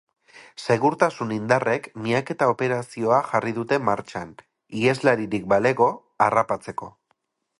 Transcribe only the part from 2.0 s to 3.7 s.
miaketa operazioa jarri